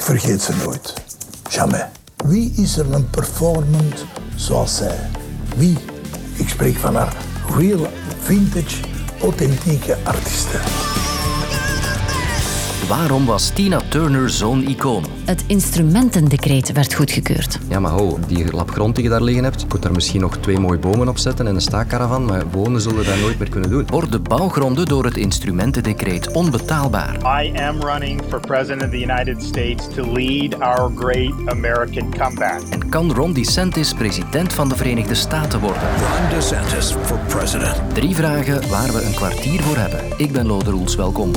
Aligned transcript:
Ik 0.00 0.06
vergeet 0.06 0.42
ze 0.42 0.52
nooit. 0.64 0.94
Jamais. 1.50 1.84
Wie 2.24 2.52
is 2.56 2.76
er 2.76 2.92
een 2.92 3.10
performance 3.10 4.04
zoals 4.34 4.76
zij? 4.76 5.10
Wie? 5.56 5.78
Ik 6.34 6.48
spreek 6.48 6.76
van 6.76 6.94
haar 6.94 7.16
real, 7.56 7.86
vintage, 8.22 8.84
authentieke 9.20 9.96
artiesten. 10.04 10.79
Waarom 12.90 13.26
was 13.26 13.50
Tina 13.50 13.80
Turner 13.88 14.30
zo'n 14.30 14.68
icoon? 14.68 15.04
Het 15.24 15.44
instrumentendecreet 15.46 16.72
werd 16.72 16.94
goedgekeurd. 16.94 17.58
Ja, 17.68 17.80
maar 17.80 17.90
ho, 17.90 18.18
die 18.26 18.52
lap 18.52 18.70
grond 18.70 18.94
die 18.94 19.04
je 19.04 19.10
daar 19.10 19.22
liggen 19.22 19.44
hebt, 19.44 19.60
je 19.60 19.66
kunt 19.66 19.82
daar 19.82 19.92
misschien 19.92 20.20
nog 20.20 20.36
twee 20.36 20.58
mooie 20.58 20.78
bomen 20.78 21.08
op 21.08 21.18
zetten 21.18 21.46
en 21.46 21.54
een 21.54 21.60
staakkaravan, 21.60 22.24
maar 22.24 22.50
wonen 22.50 22.80
zullen 22.80 23.04
dat 23.04 23.20
nooit 23.20 23.38
meer 23.38 23.48
kunnen 23.48 23.70
doen. 23.70 23.86
Worden 23.86 24.22
bouwgronden 24.22 24.86
door 24.86 25.04
het 25.04 25.16
instrumentendecreet 25.16 26.32
onbetaalbaar? 26.32 27.42
I 27.44 27.52
am 27.58 27.80
running 27.80 28.22
for 28.28 28.40
president 28.40 28.82
of 28.82 28.90
the 28.90 29.00
United 29.00 29.42
States 29.42 29.88
to 29.94 30.12
lead 30.12 30.60
our 30.60 30.92
great 30.94 31.32
American 31.46 32.14
comeback. 32.18 32.60
En 32.70 32.88
kan 32.88 33.12
Ron 33.12 33.32
DeSantis 33.32 33.94
president 33.94 34.52
van 34.52 34.68
de 34.68 34.76
Verenigde 34.76 35.14
Staten 35.14 35.60
worden? 35.60 35.82
Ron 35.82 36.38
DeSantis 36.38 36.92
for 37.02 37.18
president. 37.26 37.76
Drie 37.92 38.14
vragen 38.14 38.68
waar 38.68 38.92
we 38.92 39.02
een 39.02 39.14
kwartier 39.14 39.62
voor 39.62 39.76
hebben. 39.76 40.00
Ik 40.16 40.32
ben 40.32 40.46
Lode 40.46 40.70
Roels, 40.70 40.96
welkom. 40.96 41.30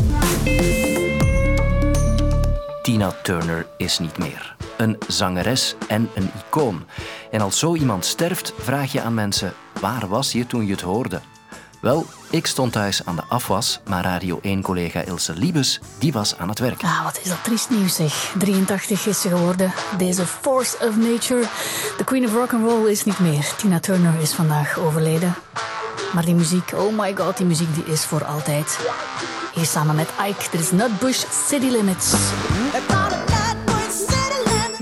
Tina 2.83 3.11
Turner 3.21 3.67
is 3.77 3.99
niet 3.99 4.17
meer. 4.17 4.55
Een 4.77 4.97
zangeres 5.07 5.75
en 5.87 6.09
een 6.15 6.31
icoon. 6.47 6.85
En 7.31 7.41
als 7.41 7.59
zo 7.59 7.75
iemand 7.75 8.05
sterft, 8.05 8.53
vraag 8.57 8.91
je 8.91 9.01
aan 9.01 9.13
mensen: 9.13 9.53
waar 9.79 10.07
was 10.07 10.31
je 10.31 10.47
toen 10.47 10.65
je 10.65 10.71
het 10.71 10.81
hoorde? 10.81 11.19
Wel, 11.81 12.05
ik 12.29 12.47
stond 12.47 12.71
thuis 12.71 13.05
aan 13.05 13.15
de 13.15 13.23
afwas, 13.29 13.79
maar 13.87 14.03
Radio 14.03 14.39
1-collega 14.39 15.01
Ilse 15.01 15.33
Liebes 15.33 15.79
die 15.99 16.13
was 16.13 16.37
aan 16.37 16.49
het 16.49 16.59
werk. 16.59 16.83
Ah, 16.83 17.03
wat 17.03 17.19
is 17.23 17.29
dat 17.29 17.43
triest 17.43 17.69
nieuws 17.69 17.95
zeg. 17.95 18.33
83 18.37 19.05
is 19.05 19.21
ze 19.21 19.29
geworden. 19.29 19.73
Deze 19.97 20.25
force 20.25 20.87
of 20.87 20.97
nature. 20.97 21.43
De 21.97 22.03
queen 22.03 22.25
of 22.25 22.33
rock 22.33 22.53
and 22.53 22.69
roll 22.69 22.89
is 22.89 23.03
niet 23.03 23.19
meer. 23.19 23.53
Tina 23.57 23.79
Turner 23.79 24.19
is 24.21 24.33
vandaag 24.33 24.79
overleden. 24.79 25.35
Maar 26.13 26.25
die 26.25 26.35
muziek, 26.35 26.71
oh 26.75 26.99
my 26.99 27.15
god, 27.15 27.37
die 27.37 27.45
muziek 27.45 27.75
die 27.75 27.85
is 27.85 28.05
voor 28.05 28.25
altijd. 28.25 28.79
Hier 29.53 29.65
samen 29.65 29.95
met 29.95 30.09
Ike, 30.27 30.49
dit 30.51 30.59
is 30.59 30.71
Nutbush 30.71 31.23
City 31.47 31.69
Limits. 31.69 32.13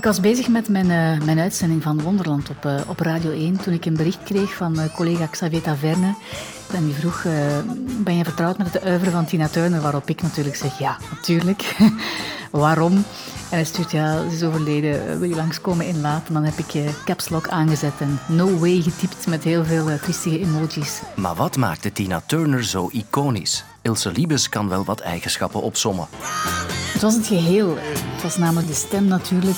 Ik 0.01 0.07
was 0.07 0.19
bezig 0.19 0.47
met 0.47 0.69
mijn, 0.69 0.85
uh, 0.85 1.25
mijn 1.25 1.39
uitzending 1.39 1.83
van 1.83 2.01
Wonderland 2.01 2.49
op, 2.49 2.65
uh, 2.65 2.81
op 2.87 2.99
Radio 2.99 3.31
1 3.31 3.57
toen 3.57 3.73
ik 3.73 3.85
een 3.85 3.95
bericht 3.95 4.23
kreeg 4.23 4.53
van 4.53 4.79
uh, 4.79 4.95
collega 4.95 5.25
Xavier 5.25 5.61
Taverne. 5.61 6.15
En 6.73 6.85
die 6.85 6.93
vroeg, 6.93 7.23
ben 8.03 8.17
je 8.17 8.23
vertrouwd 8.23 8.57
met 8.57 8.73
het 8.73 8.83
uiveren 8.83 9.13
van 9.13 9.25
Tina 9.25 9.47
Turner? 9.47 9.81
Waarop 9.81 10.09
ik 10.09 10.21
natuurlijk 10.21 10.55
zeg, 10.55 10.79
ja, 10.79 10.97
natuurlijk. 11.11 11.77
Waarom? 12.51 12.93
En 12.93 13.03
hij 13.49 13.63
stuurt, 13.63 13.91
ja, 13.91 14.29
ze 14.29 14.35
is 14.35 14.43
overleden, 14.43 15.19
wil 15.19 15.29
je 15.29 15.35
langskomen 15.35 15.87
in 15.87 16.01
laat? 16.01 16.27
En 16.27 16.33
dan 16.33 16.43
heb 16.43 16.57
ik 16.57 16.93
caps 17.05 17.29
lock 17.29 17.47
aangezet 17.47 17.93
en 17.99 18.19
no 18.27 18.57
way 18.57 18.81
getypt 18.81 19.27
met 19.27 19.43
heel 19.43 19.65
veel 19.65 19.99
triestige 20.01 20.39
emojis. 20.39 21.01
Maar 21.15 21.35
wat 21.35 21.57
maakte 21.57 21.91
Tina 21.91 22.21
Turner 22.25 22.63
zo 22.63 22.89
iconisch? 22.91 23.63
Ilse 23.81 24.11
Liebes 24.11 24.49
kan 24.49 24.69
wel 24.69 24.83
wat 24.83 24.99
eigenschappen 24.99 25.61
opsommen. 25.61 26.07
Het 27.01 27.09
was 27.09 27.19
het 27.19 27.39
geheel. 27.39 27.75
Het 27.77 28.23
was 28.23 28.37
namelijk 28.37 28.67
de 28.67 28.73
stem 28.73 29.05
natuurlijk. 29.05 29.57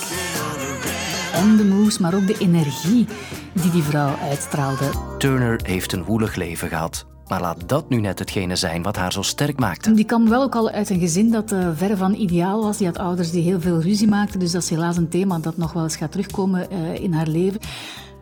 En 1.33 1.57
de 1.57 1.63
moves, 1.63 1.97
maar 1.97 2.13
ook 2.13 2.27
de 2.27 2.37
energie 2.37 3.07
die 3.53 3.71
die 3.71 3.83
vrouw 3.83 4.15
uitstraalde. 4.29 4.89
Turner 5.17 5.59
heeft 5.63 5.93
een 5.93 6.03
woelig 6.03 6.35
leven 6.35 6.67
gehad. 6.67 7.05
Maar 7.27 7.41
laat 7.41 7.69
dat 7.69 7.89
nu 7.89 7.99
net 7.99 8.19
hetgene 8.19 8.55
zijn 8.55 8.83
wat 8.83 8.95
haar 8.95 9.11
zo 9.11 9.21
sterk 9.21 9.59
maakte. 9.59 9.93
Die 9.93 10.05
kwam 10.05 10.29
wel 10.29 10.43
ook 10.43 10.55
al 10.55 10.69
uit 10.69 10.89
een 10.89 10.99
gezin 10.99 11.31
dat 11.31 11.51
uh, 11.51 11.69
ver 11.75 11.97
van 11.97 12.13
ideaal 12.13 12.63
was. 12.63 12.77
Die 12.77 12.87
had 12.87 12.97
ouders 12.97 13.31
die 13.31 13.43
heel 13.43 13.61
veel 13.61 13.81
ruzie 13.81 14.07
maakten. 14.07 14.39
Dus 14.39 14.51
dat 14.51 14.63
is 14.63 14.69
helaas 14.69 14.97
een 14.97 15.09
thema 15.09 15.39
dat 15.39 15.57
nog 15.57 15.73
wel 15.73 15.83
eens 15.83 15.95
gaat 15.95 16.11
terugkomen 16.11 16.67
uh, 16.71 16.95
in 16.95 17.13
haar 17.13 17.27
leven. 17.27 17.59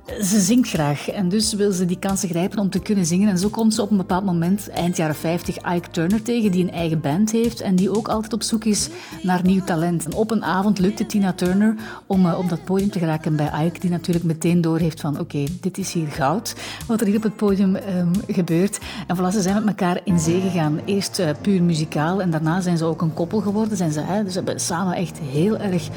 Ze 0.05 0.39
zingt 0.39 0.69
graag 0.69 1.09
en 1.09 1.29
dus 1.29 1.53
wil 1.53 1.71
ze 1.71 1.85
die 1.85 1.99
kansen 1.99 2.29
grijpen 2.29 2.59
om 2.59 2.69
te 2.69 2.79
kunnen 2.79 3.05
zingen. 3.05 3.29
En 3.29 3.37
zo 3.37 3.49
komt 3.49 3.73
ze 3.73 3.81
op 3.81 3.91
een 3.91 3.97
bepaald 3.97 4.25
moment, 4.25 4.69
eind 4.69 4.97
jaren 4.97 5.15
50, 5.15 5.57
Ike 5.57 5.89
Turner 5.91 6.21
tegen, 6.21 6.51
die 6.51 6.63
een 6.63 6.71
eigen 6.71 7.01
band 7.01 7.31
heeft 7.31 7.61
en 7.61 7.75
die 7.75 7.97
ook 7.97 8.07
altijd 8.07 8.33
op 8.33 8.43
zoek 8.43 8.63
is 8.63 8.89
naar 9.21 9.39
nieuw 9.43 9.63
talent. 9.63 10.05
En 10.05 10.13
op 10.13 10.31
een 10.31 10.43
avond 10.43 10.79
lukte 10.79 11.05
Tina 11.05 11.33
Turner 11.33 11.75
om 12.05 12.25
uh, 12.25 12.37
op 12.37 12.49
dat 12.49 12.63
podium 12.63 12.89
te 12.89 12.99
geraken 12.99 13.35
bij 13.35 13.65
Ike, 13.65 13.79
die 13.79 13.89
natuurlijk 13.89 14.25
meteen 14.25 14.61
doorheeft 14.61 15.01
van 15.01 15.19
oké, 15.19 15.43
dit 15.61 15.77
is 15.77 15.93
hier 15.93 16.07
goud, 16.07 16.55
wat 16.87 17.01
er 17.01 17.07
hier 17.07 17.17
op 17.17 17.23
het 17.23 17.35
podium 17.35 17.75
um, 17.75 18.11
gebeurt. 18.27 18.79
En 19.07 19.17
voilà, 19.17 19.33
ze 19.33 19.41
zijn 19.41 19.55
met 19.55 19.67
elkaar 19.67 20.01
in 20.03 20.19
zee 20.19 20.41
gegaan. 20.41 20.79
Eerst 20.85 21.19
uh, 21.19 21.29
puur 21.41 21.63
muzikaal 21.63 22.21
en 22.21 22.31
daarna 22.31 22.61
zijn 22.61 22.77
ze 22.77 22.85
ook 22.85 23.01
een 23.01 23.13
koppel 23.13 23.39
geworden. 23.39 23.77
Zijn 23.77 23.91
ze, 23.91 23.99
hè, 23.99 24.23
dus 24.23 24.33
ze 24.33 24.37
hebben 24.37 24.59
samen 24.59 24.95
echt 24.95 25.19
heel 25.19 25.57
erg 25.57 25.89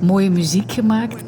mooie 0.00 0.30
muziek 0.30 0.72
gemaakt. 0.72 1.22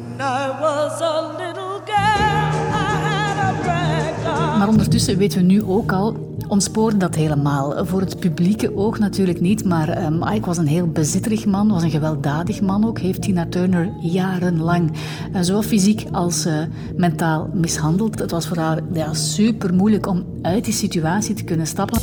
Maar 4.63 4.71
ondertussen 4.71 5.17
weten 5.17 5.39
we 5.39 5.45
nu 5.45 5.63
ook 5.63 5.91
al, 5.91 6.35
ontsporen 6.47 6.99
dat 6.99 7.15
helemaal. 7.15 7.85
Voor 7.85 7.99
het 7.99 8.19
publieke 8.19 8.75
oog 8.77 8.99
natuurlijk 8.99 9.41
niet, 9.41 9.65
maar 9.65 10.05
um, 10.05 10.23
Ike 10.27 10.45
was 10.45 10.57
een 10.57 10.67
heel 10.67 10.87
bezitterig 10.87 11.45
man, 11.45 11.69
was 11.69 11.83
een 11.83 11.91
gewelddadig 11.91 12.61
man 12.61 12.87
ook. 12.87 12.99
Heeft 12.99 13.21
Tina 13.21 13.45
Turner 13.49 13.89
jarenlang 14.01 14.91
uh, 14.91 15.41
zowel 15.41 15.61
fysiek 15.61 16.05
als 16.11 16.45
uh, 16.45 16.53
mentaal 16.95 17.49
mishandeld. 17.53 18.19
Het 18.19 18.31
was 18.31 18.47
voor 18.47 18.57
haar 18.57 18.81
super 19.11 19.73
moeilijk 19.73 20.07
om 20.07 20.25
uit 20.41 20.65
die 20.65 20.73
situatie 20.73 21.35
te 21.35 21.43
kunnen 21.43 21.67
stappen. 21.67 22.01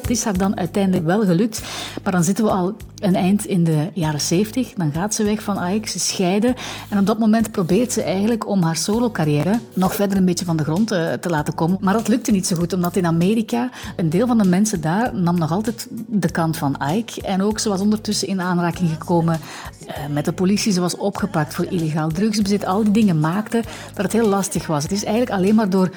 Het 0.00 0.10
is 0.10 0.24
haar 0.24 0.38
dan 0.38 0.56
uiteindelijk 0.56 1.06
wel 1.06 1.24
gelukt, 1.24 1.62
maar 2.02 2.12
dan 2.12 2.24
zitten 2.24 2.44
we 2.44 2.50
al 2.50 2.74
een 3.00 3.14
eind 3.14 3.46
in 3.46 3.64
de 3.64 3.90
jaren 3.94 4.20
70. 4.20 4.72
Dan 4.72 4.92
gaat 4.92 5.14
ze 5.14 5.24
weg 5.24 5.42
van 5.42 5.66
Ike, 5.66 5.88
ze 5.88 5.98
scheiden. 5.98 6.54
En 6.88 6.98
op 6.98 7.06
dat 7.06 7.18
moment 7.18 7.50
probeert 7.50 7.92
ze 7.92 8.02
eigenlijk 8.02 8.48
om 8.48 8.62
haar 8.62 8.76
solo-carrière 8.76 9.58
nog 9.74 9.94
verder 9.94 10.18
een 10.18 10.24
beetje 10.24 10.44
van 10.44 10.56
de 10.56 10.64
grond 10.64 10.92
uh, 10.92 11.12
te 11.12 11.28
laten 11.28 11.54
komen. 11.54 11.78
Maar 11.80 11.94
dat 11.94 12.08
lukte 12.08 12.30
niet 12.30 12.46
zo 12.46 12.56
goed, 12.56 12.72
omdat 12.72 12.96
in 12.96 13.06
Amerika 13.06 13.70
een 13.96 14.10
deel 14.10 14.26
van 14.26 14.38
de 14.38 14.48
mensen 14.48 14.80
daar 14.80 15.14
nam 15.14 15.38
nog 15.38 15.52
altijd 15.52 15.86
de 16.06 16.30
kant 16.30 16.56
van 16.56 16.76
Ike. 16.94 17.22
En 17.22 17.42
ook 17.42 17.58
ze 17.58 17.68
was 17.68 17.80
ondertussen 17.80 18.28
in 18.28 18.40
aanraking 18.40 18.90
gekomen 18.90 19.40
uh, 19.88 19.94
met 20.10 20.24
de 20.24 20.32
politie. 20.32 20.72
Ze 20.72 20.80
was 20.80 20.96
opgepakt 20.96 21.54
voor 21.54 21.64
illegaal 21.64 22.08
drugsbezit. 22.08 22.64
Al 22.64 22.82
die 22.82 22.92
dingen 22.92 23.20
maakten 23.20 23.62
dat 23.94 24.04
het 24.04 24.12
heel 24.12 24.28
lastig 24.28 24.66
was. 24.66 24.82
Het 24.82 24.92
is 24.92 25.04
eigenlijk 25.04 25.36
alleen 25.36 25.54
maar 25.54 25.70
door 25.70 25.90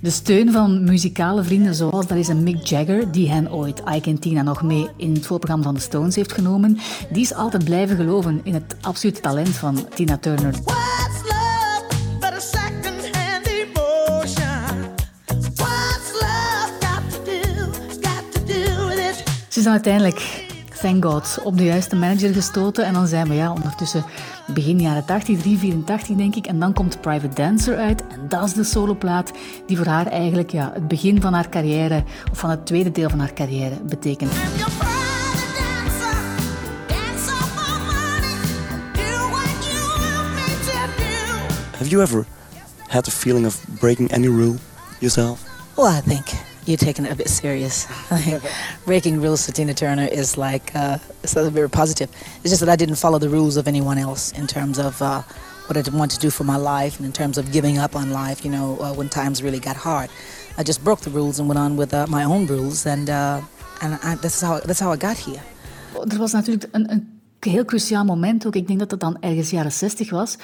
de 0.00 0.10
steun 0.10 0.52
van 0.52 0.84
muzikale 0.84 1.42
vrienden 1.44 1.74
zoals 1.74 2.06
daar 2.06 2.18
is 2.18 2.28
een 2.28 2.42
Mick 2.42 2.64
Jagger, 2.64 3.12
die 3.12 3.30
hen 3.30 3.52
ooit 3.52 3.82
Ike 3.94 4.10
en 4.10 4.18
Tina 4.18 4.42
nog 4.42 4.62
mee 4.62 4.88
in 4.96 5.14
het 5.14 5.26
voorprogramma 5.26 5.64
van 5.64 5.74
de 5.74 5.80
Stones 5.80 6.16
heeft 6.16 6.32
genomen. 6.32 6.45
Die 7.10 7.22
is 7.22 7.34
altijd 7.34 7.64
blijven 7.64 7.96
geloven 7.96 8.40
in 8.42 8.54
het 8.54 8.76
absolute 8.80 9.20
talent 9.20 9.48
van 9.48 9.88
Tina 9.94 10.16
Turner. 10.16 10.54
Ze 19.48 19.58
is 19.58 19.62
dan 19.62 19.72
uiteindelijk 19.72 20.44
thank 20.80 21.04
God, 21.04 21.38
op 21.44 21.58
de 21.58 21.64
juiste 21.64 21.96
manager 21.96 22.32
gestoten. 22.32 22.84
En 22.84 22.92
dan 22.92 23.06
zijn 23.06 23.28
we 23.28 23.34
ja, 23.34 23.52
ondertussen 23.52 24.04
begin 24.46 24.80
jaren 24.80 25.04
80, 25.04 25.38
384 25.40 26.16
denk 26.16 26.34
ik. 26.34 26.46
En 26.46 26.58
dan 26.58 26.72
komt 26.72 27.00
Private 27.00 27.34
Dancer 27.34 27.76
uit. 27.76 28.06
En 28.06 28.28
dat 28.28 28.44
is 28.44 28.52
de 28.52 28.64
soloplaat 28.64 29.32
die 29.66 29.76
voor 29.76 29.86
haar 29.86 30.06
eigenlijk 30.06 30.50
ja, 30.50 30.70
het 30.74 30.88
begin 30.88 31.20
van 31.20 31.32
haar 31.32 31.48
carrière, 31.48 32.04
of 32.32 32.38
van 32.38 32.50
het 32.50 32.66
tweede 32.66 32.90
deel 32.90 33.10
van 33.10 33.18
haar 33.18 33.32
carrière, 33.32 33.74
betekent. 33.82 34.32
Have 41.78 41.88
you 41.88 42.00
ever 42.00 42.24
had 42.88 43.04
the 43.04 43.10
feeling 43.10 43.44
of 43.44 43.60
breaking 43.80 44.10
any 44.10 44.28
rule 44.28 44.56
yourself? 45.00 45.44
Well, 45.76 45.88
I 45.88 46.00
think 46.00 46.24
you're 46.64 46.78
taking 46.78 47.04
it 47.04 47.12
a 47.12 47.14
bit 47.14 47.28
serious. 47.28 47.86
Breaking 48.86 49.20
rules 49.20 49.44
to 49.44 49.52
Tina 49.52 49.74
Turner 49.74 50.08
is 50.10 50.38
like, 50.38 50.74
uh, 50.74 50.96
it's 51.22 51.34
very 51.34 51.68
positive. 51.68 52.08
It's 52.40 52.48
just 52.48 52.60
that 52.60 52.70
I 52.70 52.76
didn't 52.76 52.96
follow 52.96 53.18
the 53.18 53.28
rules 53.28 53.58
of 53.58 53.68
anyone 53.68 53.98
else 53.98 54.32
in 54.32 54.46
terms 54.46 54.78
of 54.78 55.02
uh, 55.02 55.20
what 55.66 55.76
I 55.76 55.82
wanted 55.94 56.14
to 56.14 56.20
do 56.20 56.30
for 56.30 56.44
my 56.44 56.56
life 56.56 56.96
and 56.96 57.04
in 57.04 57.12
terms 57.12 57.36
of 57.36 57.52
giving 57.52 57.76
up 57.76 57.94
on 57.94 58.10
life, 58.10 58.42
you 58.42 58.50
know, 58.50 58.78
uh, 58.80 58.94
when 58.94 59.10
times 59.10 59.42
really 59.42 59.60
got 59.60 59.76
hard. 59.76 60.08
I 60.56 60.62
just 60.62 60.82
broke 60.82 61.02
the 61.02 61.10
rules 61.10 61.38
and 61.38 61.46
went 61.46 61.58
on 61.58 61.76
with 61.76 61.92
uh, 61.92 62.06
my 62.06 62.24
own 62.24 62.46
rules 62.46 62.86
and, 62.86 63.10
uh, 63.10 63.42
and 63.82 63.98
I, 64.02 64.14
that's, 64.14 64.40
how, 64.40 64.60
that's 64.60 64.80
how 64.80 64.92
I 64.92 64.96
got 64.96 65.18
here. 65.18 65.42
Er 66.10 66.18
was 66.18 66.32
natuurlijk 66.32 66.68
een, 66.72 66.90
een 66.90 67.20
heel 67.40 67.64
cruciaal 67.64 68.04
moment 68.04 68.46
ook. 68.46 68.56
Ik 68.56 68.66
denk 68.66 68.78
dat 68.78 68.90
het 68.90 69.00
dan 69.00 69.16
ergens 69.20 69.50
jaren 69.50 69.72
60 69.72 70.10
was 70.10 70.36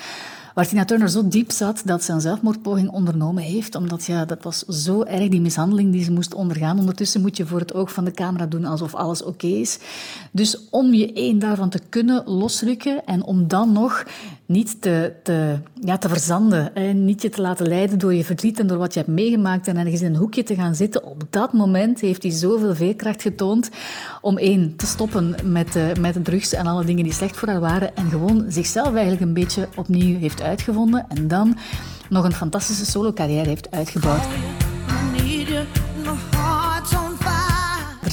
waar 0.54 0.66
Tina 0.66 0.84
Turner 0.84 1.08
zo 1.08 1.28
diep 1.28 1.50
zat 1.50 1.82
dat 1.84 2.04
ze 2.04 2.12
een 2.12 2.20
zelfmoordpoging 2.20 2.90
ondernomen 2.90 3.42
heeft. 3.42 3.74
Omdat 3.74 4.04
ja, 4.04 4.24
dat 4.24 4.42
was 4.42 4.58
zo 4.58 5.02
erg, 5.02 5.28
die 5.28 5.40
mishandeling 5.40 5.92
die 5.92 6.04
ze 6.04 6.12
moest 6.12 6.34
ondergaan. 6.34 6.78
Ondertussen 6.78 7.20
moet 7.20 7.36
je 7.36 7.46
voor 7.46 7.58
het 7.58 7.74
oog 7.74 7.92
van 7.92 8.04
de 8.04 8.10
camera 8.10 8.46
doen 8.46 8.64
alsof 8.64 8.94
alles 8.94 9.22
oké 9.22 9.46
is. 9.46 9.78
Dus 10.30 10.68
om 10.70 10.94
je 10.94 11.12
één 11.12 11.38
daarvan 11.38 11.68
te 11.68 11.80
kunnen 11.88 12.22
losrukken 12.26 13.06
en 13.06 13.24
om 13.24 13.48
dan 13.48 13.72
nog 13.72 14.04
niet 14.52 14.80
te, 14.80 15.12
te, 15.22 15.58
ja, 15.80 15.98
te 15.98 16.08
verzanden. 16.08 16.70
Hè. 16.74 16.92
Niet 16.92 17.22
je 17.22 17.28
te 17.28 17.40
laten 17.40 17.68
leiden 17.68 17.98
door 17.98 18.14
je 18.14 18.24
verdriet 18.24 18.58
en 18.58 18.66
door 18.66 18.78
wat 18.78 18.94
je 18.94 19.00
hebt 19.00 19.12
meegemaakt 19.12 19.68
en 19.68 19.76
ergens 19.76 20.00
in 20.00 20.14
een 20.14 20.20
hoekje 20.20 20.42
te 20.42 20.54
gaan 20.54 20.74
zitten. 20.74 21.04
Op 21.04 21.22
dat 21.30 21.52
moment 21.52 22.00
heeft 22.00 22.22
hij 22.22 22.32
zoveel 22.32 22.74
veerkracht 22.74 23.22
getoond 23.22 23.70
om 24.20 24.38
één, 24.38 24.76
te 24.76 24.86
stoppen 24.86 25.34
met, 25.44 25.76
uh, 25.76 25.84
met 26.00 26.14
de 26.14 26.22
drugs 26.22 26.52
en 26.52 26.66
alle 26.66 26.84
dingen 26.84 27.04
die 27.04 27.12
slecht 27.12 27.36
voor 27.36 27.48
haar 27.48 27.60
waren 27.60 27.96
en 27.96 28.10
gewoon 28.10 28.44
zichzelf 28.48 28.92
eigenlijk 28.92 29.20
een 29.20 29.34
beetje 29.34 29.68
opnieuw 29.76 30.18
heeft 30.18 30.42
uitgevonden 30.42 31.06
en 31.08 31.28
dan 31.28 31.58
nog 32.08 32.24
een 32.24 32.32
fantastische 32.32 32.86
solo-carrière 32.86 33.48
heeft 33.48 33.70
uitgebouwd. 33.70 34.24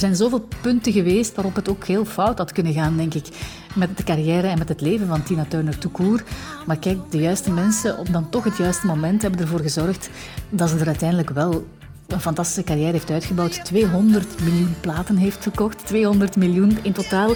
Zijn 0.00 0.16
zoveel 0.16 0.48
punten 0.60 0.92
geweest 0.92 1.34
waarop 1.34 1.54
het 1.54 1.68
ook 1.68 1.86
heel 1.86 2.04
fout 2.04 2.38
had 2.38 2.52
kunnen 2.52 2.72
gaan, 2.72 2.96
denk 2.96 3.14
ik. 3.14 3.26
Met 3.74 3.96
de 3.96 4.04
carrière 4.04 4.46
en 4.46 4.58
met 4.58 4.68
het 4.68 4.80
leven 4.80 5.06
van 5.06 5.22
Tina 5.22 5.44
Turner 5.48 5.78
court. 5.92 6.22
Maar 6.66 6.76
kijk, 6.76 6.98
de 7.10 7.18
juiste 7.18 7.50
mensen 7.50 7.98
op 7.98 8.12
dan 8.12 8.28
toch 8.28 8.44
het 8.44 8.56
juiste 8.56 8.86
moment 8.86 9.22
hebben 9.22 9.40
ervoor 9.40 9.60
gezorgd 9.60 10.10
dat 10.48 10.68
ze 10.68 10.76
er 10.76 10.86
uiteindelijk 10.86 11.30
wel 11.30 11.66
een 12.06 12.20
fantastische 12.20 12.64
carrière 12.64 12.92
heeft 12.92 13.10
uitgebouwd. 13.10 13.64
200 13.64 14.40
miljoen 14.42 14.74
platen 14.80 15.16
heeft 15.16 15.42
verkocht. 15.42 15.86
200 15.86 16.36
miljoen 16.36 16.78
in 16.82 16.92
totaal 16.92 17.34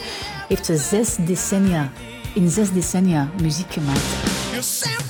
heeft 0.49 0.67
ze 0.67 0.77
zes 0.77 1.17
decennia, 1.17 1.91
in 2.35 2.51
zes 2.51 2.73
decennia 2.73 3.29
muziek 3.43 3.73
gemaakt. 3.73 5.04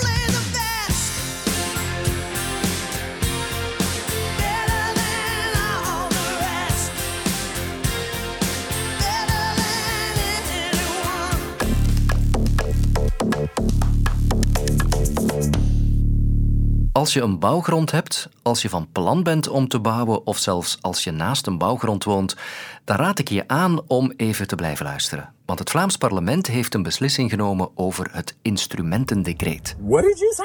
Als 17.04 17.12
je 17.12 17.20
een 17.20 17.38
bouwgrond 17.38 17.90
hebt, 17.90 18.28
als 18.42 18.62
je 18.62 18.68
van 18.68 18.88
plan 18.92 19.22
bent 19.22 19.48
om 19.48 19.68
te 19.68 19.80
bouwen 19.80 20.26
of 20.26 20.38
zelfs 20.38 20.78
als 20.80 21.04
je 21.04 21.10
naast 21.10 21.46
een 21.46 21.58
bouwgrond 21.58 22.04
woont, 22.04 22.36
dan 22.84 22.96
raad 22.96 23.18
ik 23.18 23.28
je 23.28 23.48
aan 23.48 23.80
om 23.86 24.12
even 24.16 24.46
te 24.46 24.54
blijven 24.54 24.86
luisteren. 24.86 25.32
Want 25.46 25.58
het 25.58 25.70
Vlaams 25.70 25.96
parlement 25.96 26.46
heeft 26.46 26.74
een 26.74 26.82
beslissing 26.82 27.30
genomen 27.30 27.70
over 27.74 28.08
het 28.12 28.36
instrumentendecreet. 28.42 29.76
What 29.80 30.02
did 30.02 30.18
you 30.18 30.32
say? 30.32 30.44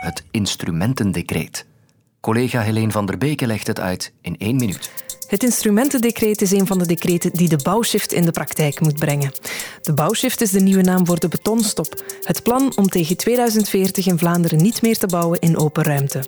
Het 0.00 0.24
instrumentendecreet. 0.30 1.66
Collega 2.20 2.60
Helene 2.60 2.90
van 2.92 3.06
der 3.06 3.18
Beke 3.18 3.46
legt 3.46 3.66
het 3.66 3.80
uit 3.80 4.12
in 4.20 4.38
één 4.38 4.56
minuut. 4.56 5.07
Het 5.28 5.42
instrumentendecreet 5.42 6.42
is 6.42 6.50
een 6.50 6.66
van 6.66 6.78
de 6.78 6.86
decreten 6.86 7.30
die 7.32 7.48
de 7.48 7.58
bouwshift 7.62 8.12
in 8.12 8.24
de 8.24 8.30
praktijk 8.30 8.80
moet 8.80 8.98
brengen. 8.98 9.32
De 9.82 9.92
bouwshift 9.92 10.40
is 10.40 10.50
de 10.50 10.60
nieuwe 10.60 10.82
naam 10.82 11.06
voor 11.06 11.18
de 11.18 11.28
betonstop. 11.28 12.04
Het 12.22 12.42
plan 12.42 12.72
om 12.76 12.88
tegen 12.88 13.16
2040 13.16 14.06
in 14.06 14.18
Vlaanderen 14.18 14.62
niet 14.62 14.82
meer 14.82 14.96
te 14.98 15.06
bouwen 15.06 15.38
in 15.38 15.58
open 15.58 15.82
ruimte. 15.82 16.24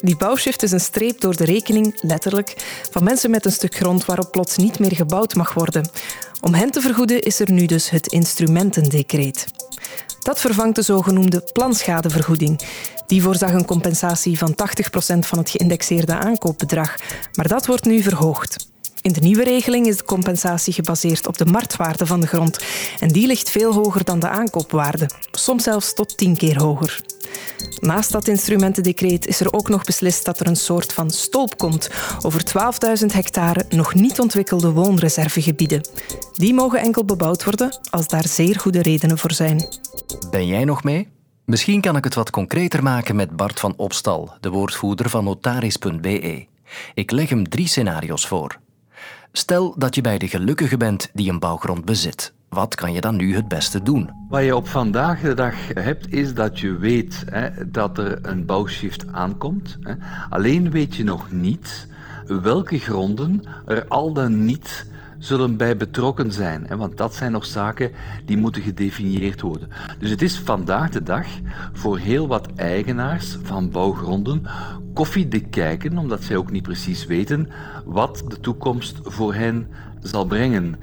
Die 0.00 0.16
bouwshift 0.16 0.62
is 0.62 0.72
een 0.72 0.80
streep 0.80 1.20
door 1.20 1.36
de 1.36 1.44
rekening, 1.44 1.98
letterlijk, 2.00 2.54
van 2.90 3.04
mensen 3.04 3.30
met 3.30 3.44
een 3.44 3.52
stuk 3.52 3.74
grond 3.74 4.04
waarop 4.04 4.32
plots 4.32 4.56
niet 4.56 4.78
meer 4.78 4.94
gebouwd 4.94 5.34
mag 5.34 5.54
worden. 5.54 5.90
Om 6.40 6.54
hen 6.54 6.70
te 6.70 6.80
vergoeden 6.80 7.20
is 7.22 7.40
er 7.40 7.52
nu 7.52 7.66
dus 7.66 7.90
het 7.90 8.06
instrumentendecreet. 8.06 9.46
Dat 10.28 10.40
vervangt 10.40 10.74
de 10.74 10.82
zogenoemde 10.82 11.44
planschadevergoeding. 11.52 12.60
Die 13.06 13.22
voorzag 13.22 13.52
een 13.52 13.64
compensatie 13.64 14.38
van 14.38 14.52
80% 14.52 15.18
van 15.18 15.38
het 15.38 15.50
geïndexeerde 15.50 16.14
aankoopbedrag, 16.14 16.96
maar 17.34 17.48
dat 17.48 17.66
wordt 17.66 17.84
nu 17.84 18.02
verhoogd. 18.02 18.68
In 19.00 19.12
de 19.12 19.20
nieuwe 19.20 19.44
regeling 19.44 19.86
is 19.86 19.96
de 19.96 20.04
compensatie 20.04 20.72
gebaseerd 20.72 21.26
op 21.26 21.38
de 21.38 21.44
marktwaarde 21.44 22.06
van 22.06 22.20
de 22.20 22.26
grond 22.26 22.64
en 22.98 23.08
die 23.08 23.26
ligt 23.26 23.50
veel 23.50 23.72
hoger 23.72 24.04
dan 24.04 24.18
de 24.18 24.28
aankoopwaarde, 24.28 25.10
soms 25.30 25.62
zelfs 25.62 25.94
tot 25.94 26.16
10 26.16 26.36
keer 26.36 26.60
hoger. 26.62 27.00
Naast 27.80 28.12
dat 28.12 28.28
instrumentendecreet 28.28 29.26
is 29.26 29.40
er 29.40 29.52
ook 29.52 29.68
nog 29.68 29.84
beslist 29.84 30.24
dat 30.24 30.40
er 30.40 30.46
een 30.46 30.56
soort 30.56 30.92
van 30.92 31.10
stolp 31.10 31.58
komt 31.58 31.90
over 32.22 32.42
12.000 33.00 33.06
hectare 33.06 33.64
nog 33.68 33.94
niet 33.94 34.20
ontwikkelde 34.20 34.70
woonreservegebieden. 34.70 35.88
Die 36.32 36.54
mogen 36.54 36.80
enkel 36.80 37.04
bebouwd 37.04 37.44
worden 37.44 37.78
als 37.90 38.08
daar 38.08 38.28
zeer 38.28 38.60
goede 38.60 38.82
redenen 38.82 39.18
voor 39.18 39.32
zijn. 39.32 39.68
Ben 40.30 40.46
jij 40.46 40.64
nog 40.64 40.84
mee? 40.84 41.08
Misschien 41.44 41.80
kan 41.80 41.96
ik 41.96 42.04
het 42.04 42.14
wat 42.14 42.30
concreter 42.30 42.82
maken 42.82 43.16
met 43.16 43.36
Bart 43.36 43.60
van 43.60 43.74
Opstal, 43.76 44.32
de 44.40 44.50
woordvoerder 44.50 45.10
van 45.10 45.24
notaris.be. 45.24 46.46
Ik 46.94 47.10
leg 47.10 47.28
hem 47.28 47.48
drie 47.48 47.68
scenario's 47.68 48.26
voor. 48.26 48.58
Stel 49.32 49.74
dat 49.78 49.94
je 49.94 50.00
bij 50.00 50.18
de 50.18 50.28
gelukkige 50.28 50.76
bent 50.76 51.10
die 51.12 51.30
een 51.30 51.38
bouwgrond 51.38 51.84
bezit. 51.84 52.32
Wat 52.48 52.74
kan 52.74 52.92
je 52.92 53.00
dan 53.00 53.16
nu 53.16 53.34
het 53.34 53.48
beste 53.48 53.82
doen? 53.82 54.10
Wat 54.28 54.44
je 54.44 54.56
op 54.56 54.68
vandaag 54.68 55.20
de 55.20 55.34
dag 55.34 55.54
hebt, 55.74 56.12
is 56.12 56.34
dat 56.34 56.60
je 56.60 56.76
weet 56.76 57.24
hè, 57.30 57.70
dat 57.70 57.98
er 57.98 58.18
een 58.22 58.46
bouwshift 58.46 59.06
aankomt. 59.12 59.78
Hè. 59.80 59.94
Alleen 60.28 60.70
weet 60.70 60.96
je 60.96 61.04
nog 61.04 61.32
niet 61.32 61.86
welke 62.26 62.78
gronden 62.78 63.42
er 63.66 63.84
al 63.88 64.12
dan 64.12 64.44
niet 64.44 64.86
zullen 65.18 65.56
bij 65.56 65.76
betrokken 65.76 66.32
zijn. 66.32 66.64
Hè, 66.66 66.76
want 66.76 66.96
dat 66.96 67.14
zijn 67.14 67.32
nog 67.32 67.46
zaken 67.46 67.90
die 68.24 68.36
moeten 68.36 68.62
gedefinieerd 68.62 69.40
worden. 69.40 69.68
Dus 69.98 70.10
het 70.10 70.22
is 70.22 70.38
vandaag 70.38 70.90
de 70.90 71.02
dag 71.02 71.26
voor 71.72 71.98
heel 71.98 72.28
wat 72.28 72.48
eigenaars 72.56 73.36
van 73.42 73.70
bouwgronden 73.70 74.46
koffiedik 74.94 75.50
kijken, 75.50 75.98
omdat 75.98 76.22
zij 76.22 76.36
ook 76.36 76.50
niet 76.50 76.62
precies 76.62 77.06
weten 77.06 77.48
wat 77.84 78.24
de 78.28 78.40
toekomst 78.40 78.98
voor 79.02 79.34
hen 79.34 79.68
zal 80.02 80.26
brengen. 80.26 80.76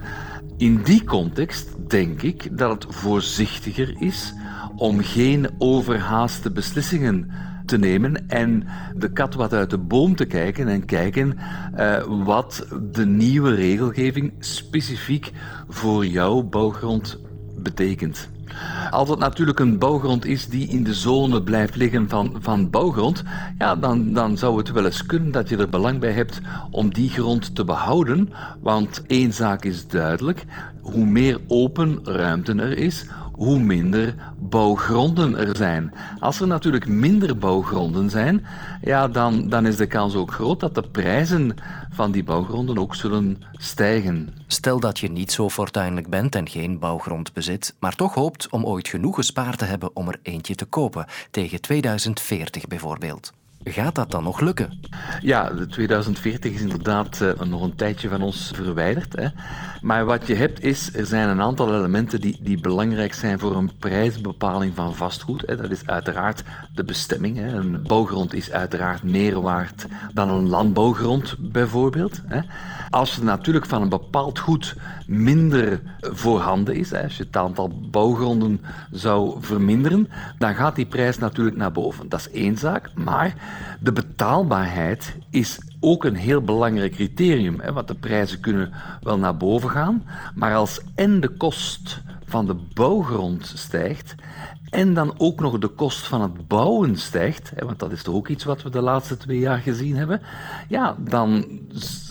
In 0.58 0.82
die 0.84 1.04
context 1.04 1.70
denk 1.88 2.22
ik 2.22 2.58
dat 2.58 2.84
het 2.84 2.96
voorzichtiger 2.96 3.96
is 4.00 4.34
om 4.76 5.00
geen 5.00 5.50
overhaaste 5.58 6.52
beslissingen 6.52 7.32
te 7.66 7.78
nemen 7.78 8.30
en 8.30 8.68
de 8.96 9.12
kat 9.12 9.34
wat 9.34 9.54
uit 9.54 9.70
de 9.70 9.78
boom 9.78 10.16
te 10.16 10.26
kijken 10.26 10.68
en 10.68 10.86
kijken 10.86 11.38
uh, 11.78 12.04
wat 12.24 12.68
de 12.92 13.06
nieuwe 13.06 13.56
regelgeving 13.56 14.34
specifiek 14.40 15.32
voor 15.68 16.06
jouw 16.06 16.42
bouwgrond 16.44 17.20
betekent. 17.58 18.30
Als 18.92 19.10
het 19.10 19.20
natuurlijk 19.20 19.60
een 19.60 19.78
bouwgrond 19.78 20.26
is 20.26 20.48
die 20.48 20.68
in 20.68 20.84
de 20.84 20.94
zone 20.94 21.44
blijft 21.44 21.76
liggen 21.76 22.10
van, 22.10 22.36
van 22.40 22.70
bouwgrond, 22.70 23.24
ja, 23.58 23.76
dan, 23.76 24.14
dan 24.14 24.38
zou 24.38 24.58
het 24.58 24.72
wel 24.72 24.86
eens 24.86 25.06
kunnen 25.06 25.32
dat 25.32 25.50
je 25.50 25.58
er 25.58 25.70
belang 25.70 26.00
bij 26.00 26.12
hebt 26.12 26.42
om 26.72 26.94
die 26.94 27.10
grond 27.10 27.56
te 27.56 27.64
behouden. 27.64 28.30
Want 28.62 29.04
één 29.08 29.34
zaak 29.34 29.66
is 29.66 29.88
duidelijk, 29.88 30.46
hoe 30.82 31.06
meer 31.06 31.40
open 31.48 32.00
ruimte 32.04 32.54
er 32.54 32.78
is, 32.78 33.06
hoe 33.36 33.60
minder 33.60 34.16
bouwgronden 34.40 35.38
er 35.38 35.58
zijn. 35.58 35.94
Als 36.20 36.42
er 36.42 36.48
natuurlijk 36.48 36.88
minder 36.88 37.38
bouwgronden 37.38 38.10
zijn, 38.10 38.46
ja, 38.82 39.08
dan, 39.08 39.50
dan 39.50 39.66
is 39.66 39.76
de 39.76 39.88
kans 39.88 40.16
ook 40.16 40.32
groot 40.32 40.60
dat 40.60 40.76
de 40.76 40.82
prijzen 40.82 41.56
van 41.90 42.12
die 42.12 42.24
bouwgronden 42.24 42.78
ook 42.78 42.96
zullen 42.96 43.44
stijgen. 43.52 44.30
Stel 44.48 44.80
dat 44.80 45.00
je 45.00 45.12
niet 45.12 45.32
zo 45.32 45.50
fortuinlijk 45.50 46.10
bent 46.10 46.36
en 46.36 46.50
geen 46.50 46.80
bouwgrond 46.80 47.34
bezit, 47.34 47.76
maar 47.80 47.96
toch 47.96 48.14
hoopt 48.14 48.50
om 48.50 48.66
ooit 48.66 48.88
genoeg 48.88 49.16
gespaard 49.16 49.58
te 49.58 49.66
hebben 49.66 49.96
om 49.96 50.08
er 50.08 50.20
eentje 50.22 50.56
te 50.56 50.66
kopen, 50.66 51.06
tegen 51.32 51.62
2040 51.62 52.68
bijvoorbeeld. 52.68 53.34
Gaat 53.68 53.96
dat 53.96 54.12
dan 54.12 54.24
nog 54.24 54.40
lukken? 54.40 54.80
Ja, 55.22 55.50
de 55.50 55.68
2040 55.68 56.54
is 56.54 56.62
inderdaad 56.62 57.20
uh, 57.22 57.42
nog 57.42 57.62
een 57.62 57.76
tijdje 57.76 58.10
van 58.10 58.22
ons 58.22 58.52
verwijderd. 58.56 59.16
Hè. 59.16 59.28
Maar 59.82 60.06
wat 60.06 60.28
je 60.28 60.36
hebt 60.36 60.64
is, 60.64 60.96
er 60.96 61.06
zijn 61.06 61.30
een 61.30 61.42
aantal 61.42 61.76
elementen 61.76 62.22
die, 62.22 62.38
die 62.42 62.60
belangrijk 62.60 63.14
zijn 63.14 63.40
voor 63.40 63.56
een 63.56 63.72
prijsbepaling 63.80 64.76
van 64.76 64.96
vastgoed. 64.96 65.44
Hè. 65.46 65.56
Dat 65.56 65.72
is 65.72 65.86
uiteraard 65.86 66.44
de 66.74 66.84
bestemming. 66.84 67.38
Hè. 67.38 67.48
Een 67.48 67.84
bouwgrond 67.88 68.34
is 68.34 68.52
uiteraard 68.52 69.04
meer 69.04 69.42
waard 69.42 69.86
dan 70.14 70.30
een 70.30 70.50
landbouwgrond 70.50 71.36
bijvoorbeeld. 71.40 72.22
Hè. 72.26 72.40
Als 72.90 73.18
er 73.18 73.24
natuurlijk 73.24 73.66
van 73.66 73.82
een 73.82 73.90
bepaald 73.90 74.40
goed 74.40 74.76
minder 75.08 75.82
voorhanden 76.00 76.76
is, 76.76 76.94
als 76.94 77.18
je 77.18 77.24
het 77.24 77.38
aantal 77.38 77.72
bouwgronden 77.92 78.62
zou 78.92 79.38
verminderen, 79.40 80.10
dan 80.38 80.56
gaat 80.56 80.76
die 80.76 80.86
prijs 80.86 81.18
natuurlijk 81.18 81.58
naar 81.58 81.72
boven. 81.72 82.10
Dat 82.10 82.20
is 82.20 82.32
één 82.32 82.58
zaak. 82.58 82.90
Maar 82.94 83.34
de 83.80 83.92
betaalbaarheid 83.92 85.16
is 85.30 85.60
ook 85.80 86.04
een 86.04 86.16
heel 86.16 86.42
belangrijk 86.42 86.92
criterium, 86.92 87.60
hè, 87.60 87.74
want 87.74 87.88
de 87.88 87.96
prijzen 87.96 88.40
kunnen 88.40 88.72
wel 89.02 89.18
naar 89.18 89.38
boven 89.38 89.70
gaan, 89.70 90.04
maar 90.36 90.56
als 90.56 90.82
en 90.96 91.20
de 91.20 91.30
kost 91.30 92.02
van 92.26 92.46
de 92.46 92.56
bouwgrond 92.74 93.52
stijgt 93.56 94.16
en 94.70 94.94
dan 94.94 95.14
ook 95.18 95.40
nog 95.40 95.60
de 95.60 95.68
kost 95.68 96.08
van 96.08 96.22
het 96.22 96.48
bouwen 96.48 96.98
stijgt, 96.98 97.52
hè, 97.56 97.66
want 97.66 97.80
dat 97.80 97.92
is 97.92 98.04
toch 98.04 98.16
ook 98.16 98.28
iets 98.28 98.44
wat 98.44 98.62
we 98.62 98.70
de 98.70 98.82
laatste 98.82 99.18
twee 99.18 99.40
jaar 99.40 99.60
gezien 99.60 99.96
hebben, 99.96 100.22
ja, 100.68 100.96
dan 101.00 101.60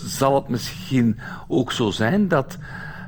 zal 0.06 0.34
het 0.34 0.48
misschien 0.48 1.18
ook 1.48 1.72
zo 1.72 1.90
zijn 1.90 2.28
dat 2.28 2.58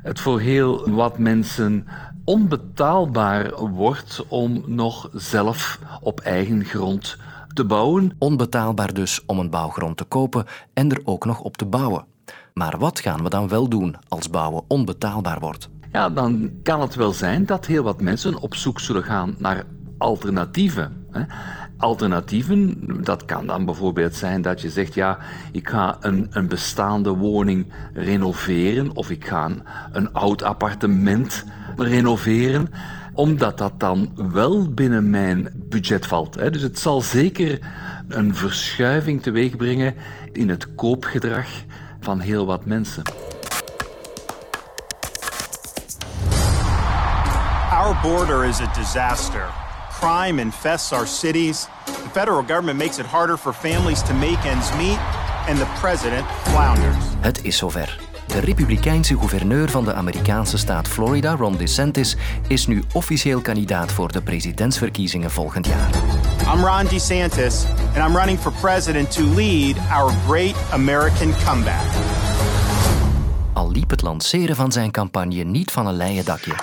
het 0.03 0.19
voor 0.19 0.39
heel 0.39 0.89
wat 0.89 1.17
mensen 1.17 1.87
onbetaalbaar 2.23 3.59
wordt 3.59 4.25
om 4.27 4.63
nog 4.65 5.09
zelf 5.13 5.79
op 6.01 6.19
eigen 6.19 6.65
grond 6.65 7.17
te 7.57 7.65
bouwen. 7.65 8.11
Onbetaalbaar 8.17 8.93
dus 8.93 9.21
om 9.25 9.39
een 9.39 9.49
bouwgrond 9.49 9.97
te 9.97 10.03
kopen 10.03 10.45
en 10.73 10.91
er 10.91 11.01
ook 11.03 11.25
nog 11.25 11.39
op 11.39 11.57
te 11.57 11.65
bouwen. 11.65 12.05
Maar 12.53 12.77
wat 12.77 12.99
gaan 12.99 13.23
we 13.23 13.29
dan 13.29 13.47
wel 13.47 13.67
doen 13.67 13.95
als 14.07 14.29
bouwen 14.29 14.63
onbetaalbaar 14.67 15.39
wordt? 15.39 15.69
ja, 15.97 16.09
dan 16.09 16.51
kan 16.63 16.81
het 16.81 16.95
wel 16.95 17.11
zijn 17.11 17.45
dat 17.45 17.65
heel 17.65 17.83
wat 17.83 18.01
mensen 18.01 18.41
op 18.41 18.55
zoek 18.55 18.79
zullen 18.79 19.03
gaan 19.03 19.35
naar 19.37 19.63
alternatieven. 19.97 21.05
Hè. 21.11 21.21
Alternatieven, 21.77 22.75
dat 23.03 23.25
kan 23.25 23.47
dan 23.47 23.65
bijvoorbeeld 23.65 24.15
zijn 24.15 24.41
dat 24.41 24.61
je 24.61 24.69
zegt, 24.69 24.93
ja, 24.93 25.17
ik 25.51 25.69
ga 25.69 25.97
een, 25.99 26.27
een 26.29 26.47
bestaande 26.47 27.09
woning 27.09 27.73
renoveren 27.93 28.95
of 28.95 29.09
ik 29.09 29.27
ga 29.27 29.45
een, 29.45 29.63
een 29.91 30.13
oud 30.13 30.43
appartement 30.43 31.45
renoveren 31.75 32.69
omdat 33.17 33.57
dat 33.57 33.79
dan 33.79 34.11
wel 34.31 34.73
binnen 34.73 35.09
mijn 35.09 35.49
budget 35.55 36.05
valt. 36.05 36.35
Hè. 36.35 36.49
Dus 36.49 36.61
het 36.61 36.79
zal 36.79 37.01
zeker 37.01 37.59
een 38.07 38.35
verschuiving 38.35 39.21
teweeg 39.21 39.55
brengen 39.55 39.95
in 40.31 40.49
het 40.49 40.75
koopgedrag 40.75 41.47
van 41.99 42.19
heel 42.19 42.45
wat 42.45 42.65
mensen. 42.65 43.03
Our 47.71 47.97
border 48.01 48.45
is 48.45 48.59
a 48.61 48.73
disaster. 48.73 49.45
Crime 49.99 50.41
infests 50.41 50.91
our 50.91 51.07
cities. 51.07 51.67
The 51.85 52.09
federal 52.11 52.43
government 52.43 52.77
makes 52.77 52.99
it 52.99 53.05
harder 53.05 53.37
for 53.37 53.53
families 53.53 54.01
to 54.01 54.13
make 54.13 54.49
ends 54.49 54.75
meet. 54.75 54.99
And 55.47 55.57
the 55.57 55.67
president 55.79 56.25
flounders. 56.43 57.05
Het 57.19 57.43
is 57.43 57.57
zover. 57.57 58.06
De 58.27 58.39
republikeinse 58.39 59.17
gouverneur 59.17 59.69
van 59.69 59.83
de 59.83 59.93
Amerikaanse 59.93 60.57
staat 60.57 60.87
Florida, 60.87 61.35
Ron 61.35 61.57
DeSantis, 61.57 62.15
is 62.47 62.67
nu 62.67 62.83
officieel 62.93 63.41
kandidaat 63.41 63.91
voor 63.91 64.11
de 64.11 64.21
presidentsverkiezingen 64.21 65.31
volgend 65.31 65.67
jaar. 65.67 65.89
I'm 66.53 66.63
Ron 66.65 66.85
DeSantis, 66.85 67.65
and 67.95 68.09
I'm 68.09 68.15
running 68.15 68.39
for 68.39 68.51
president 68.51 69.11
to 69.11 69.21
lead 69.23 69.77
our 69.91 70.11
great 70.27 70.55
American 70.71 71.33
comeback. 71.45 71.85
Al 73.53 73.71
liep 73.71 73.89
het 73.89 74.01
lanceren 74.01 74.55
van 74.55 74.71
zijn 74.71 74.91
campagne 74.91 75.43
niet 75.43 75.71
van 75.71 75.87
een 75.87 75.95
leien 75.95 76.25
dakje. 76.25 76.53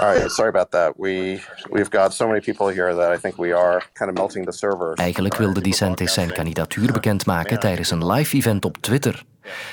All 0.00 0.12
right, 0.12 0.30
sorry 0.30 0.48
about 0.48 0.70
that. 0.70 0.92
We 0.96 1.40
we've 1.70 1.90
got 1.90 2.14
so 2.14 2.26
many 2.26 2.40
people 2.40 2.72
here 2.72 2.94
that 2.94 3.16
I 3.16 3.20
think 3.20 3.36
we 3.36 3.56
are 3.56 3.82
kind 3.92 4.10
of 4.10 4.16
melting 4.16 4.44
the 4.46 4.52
servers. 4.52 5.00
Eigenlijk 5.00 5.36
wilde 5.36 5.60
DeSantis 5.60 6.12
zijn 6.12 6.32
kandidatuur 6.32 6.92
bekendmaken 6.92 7.60
tijdens 7.60 7.90
een 7.90 8.06
live 8.06 8.36
event 8.36 8.64
op 8.64 8.76
Twitter. 8.76 9.24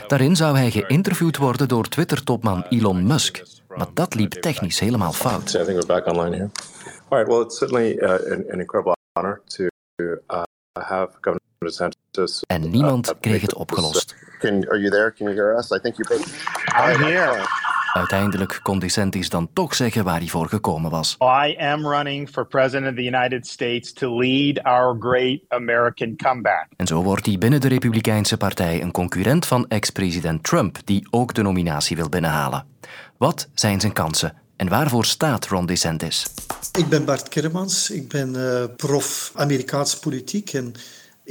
Daarin 0.08 0.36
zou 0.36 0.58
hij 0.58 0.72
geïnterviewd 0.72 1.38
worden 1.38 1.68
door 1.68 1.88
Twitter-topman 1.88 2.66
Elon 2.70 3.08
Musk. 3.08 3.44
Maar 3.68 3.88
dat 3.94 4.14
liep 4.14 4.32
technisch 4.32 4.80
helemaal 4.80 5.12
fout. 5.12 5.50
So 5.50 5.62
I 5.62 5.64
think 5.64 5.78
we're 5.78 6.02
back 6.02 6.06
online 6.06 6.36
here. 6.36 6.50
All 7.10 7.18
right. 7.18 7.28
Well, 7.28 7.42
it's 7.42 7.58
certainly 7.58 7.98
uh, 7.98 8.10
an, 8.10 8.46
an 8.52 8.60
incredible 8.60 8.96
honor 9.14 9.42
to 9.46 9.68
uh, 9.98 10.44
have 10.80 11.10
Governor 11.22 11.42
DeSantis. 11.60 12.44
En 12.48 12.70
niemand 12.70 13.14
kreeg 13.20 13.42
het 13.42 13.54
opgelost. 13.54 14.16
Can, 14.40 14.70
are 14.70 14.80
you 14.80 14.90
there? 14.90 15.14
Can 15.14 15.28
you 15.28 15.34
hear 15.34 15.58
us? 15.58 15.72
I 15.72 15.80
think 15.80 15.96
you 15.98 16.08
both. 16.08 16.28
I'm 16.76 17.04
here. 17.04 17.46
Uiteindelijk 17.94 18.60
kon 18.64 18.80
DeSantis 18.80 19.30
dan 19.30 19.50
toch 19.54 19.76
zeggen 19.76 20.04
waar 20.04 20.18
hij 20.18 20.28
voor 20.28 20.48
gekomen 20.48 20.92
was. 20.92 21.18
I 21.20 21.56
am 21.58 21.88
running 21.88 22.30
for 22.30 22.48
president 22.48 22.90
of 22.90 22.96
the 22.96 23.04
United 23.04 23.48
States 23.48 23.94
to 23.94 24.20
lead 24.20 24.64
our 24.64 24.96
great 25.00 25.40
American 25.48 26.16
comeback. 26.16 26.68
En 26.78 26.88
zo 26.88 27.04
wordt 27.04 27.26
hij 27.26 27.38
binnen 27.38 27.62
de 27.62 27.68
Republikeinse 27.68 28.38
Partij 28.38 28.82
een 28.82 28.92
concurrent 28.92 29.46
van 29.46 29.68
ex-president 29.68 30.44
Trump, 30.44 30.78
die 30.86 31.08
ook 31.10 31.34
de 31.34 31.42
nominatie 31.42 31.96
wil 31.96 32.10
binnenhalen. 32.10 32.66
Wat 33.18 33.50
zijn 33.54 33.80
zijn 33.80 33.94
kansen 33.94 34.34
en 34.56 34.70
waarvoor 34.70 35.06
staat 35.06 35.48
Ron 35.48 35.66
DeSantis? 35.66 36.28
Ik 36.78 36.88
ben 36.88 37.06
Bart 37.06 37.30
Kermans, 37.30 37.90
ik 37.90 38.08
ben 38.08 38.34
uh, 38.36 38.64
prof 38.76 39.32
Amerikaanse 39.36 40.00
politiek 40.00 40.54
en 40.54 40.74